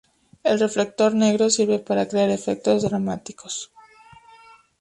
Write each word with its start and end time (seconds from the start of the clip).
El 0.43 0.59
reflector 0.59 1.13
negro 1.13 1.51
sirve 1.51 1.77
para 1.77 2.07
crear 2.07 2.31
efectos 2.31 2.81
dramáticos. 2.81 3.71